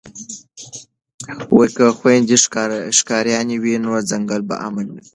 که 1.77 1.83
خویندې 1.97 2.35
ښکاریانې 2.99 3.57
وي 3.63 3.75
نو 3.83 3.91
ځنګل 4.11 4.41
به 4.49 4.55
امن 4.67 4.85
نه 4.95 5.01
وي. 5.03 5.09